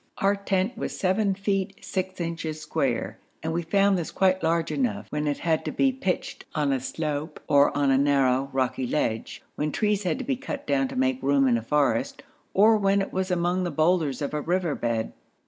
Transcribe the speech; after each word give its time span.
Our 0.17 0.35
tent 0.35 0.75
was 0.75 0.97
7 0.97 1.35
feet 1.35 1.75
6 1.85 2.19
inches 2.19 2.59
square, 2.59 3.19
and 3.43 3.53
we 3.53 3.61
found 3.61 3.99
this 3.99 4.09
quite 4.09 4.41
large 4.41 4.71
enough 4.71 5.05
when 5.11 5.27
it 5.27 5.37
had 5.37 5.63
to 5.65 5.71
be 5.71 5.91
pitched 5.91 6.43
on 6.55 6.73
a 6.73 6.79
slope, 6.79 7.39
or 7.47 7.77
on 7.77 7.91
a 7.91 7.99
narrow, 7.99 8.49
rocky 8.51 8.87
ledge, 8.87 9.43
when 9.53 9.71
trees 9.71 10.01
had 10.01 10.17
to 10.17 10.25
be 10.25 10.37
cut 10.37 10.65
down 10.65 10.87
to 10.87 10.95
make 10.95 11.21
room 11.21 11.47
in 11.47 11.55
a 11.55 11.61
forest, 11.61 12.23
or 12.55 12.77
when 12.77 12.99
it 12.99 13.13
was 13.13 13.29
among 13.29 13.63
the 13.63 13.69
boulders 13.69 14.23
of 14.23 14.33
a 14.33 14.41
river 14.41 14.73
bed. 14.73 15.13